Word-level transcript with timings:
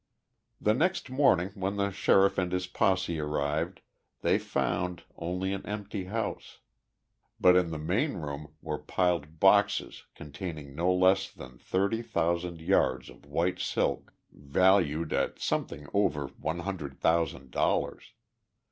The 0.59 0.73
next 0.73 1.11
morning 1.11 1.51
when 1.53 1.75
the 1.75 1.91
sheriff 1.91 2.39
and 2.39 2.51
his 2.51 2.65
posse 2.65 3.19
arrived 3.19 3.81
they 4.21 4.39
found, 4.39 5.03
only 5.15 5.53
an 5.53 5.63
empty 5.67 6.05
house, 6.05 6.57
but 7.39 7.55
in 7.55 7.69
the 7.69 7.77
main 7.77 8.13
room 8.13 8.55
were 8.63 8.79
piled 8.79 9.39
boxes 9.39 10.05
containing 10.15 10.73
no 10.73 10.91
less 10.91 11.29
than 11.29 11.59
thirty 11.59 12.01
thousand 12.01 12.61
yards 12.61 13.11
of 13.11 13.27
white 13.27 13.59
silk 13.59 14.11
valued 14.31 15.13
at 15.13 15.37
something 15.37 15.85
over 15.93 16.29
one 16.39 16.61
hundred 16.61 16.97
thousand 16.99 17.51
dollars. 17.51 18.13